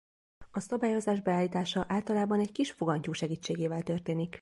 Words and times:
A 0.51 0.59
szabályozás 0.59 1.21
beállítása 1.21 1.85
általában 1.87 2.39
egy 2.39 2.51
kis 2.51 2.71
fogantyú 2.71 3.11
segítségével 3.11 3.81
történik. 3.83 4.39